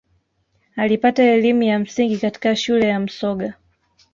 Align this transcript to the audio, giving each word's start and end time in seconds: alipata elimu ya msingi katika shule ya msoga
alipata 0.75 1.23
elimu 1.23 1.63
ya 1.63 1.79
msingi 1.79 2.17
katika 2.17 2.55
shule 2.55 2.87
ya 2.87 2.99
msoga 2.99 3.53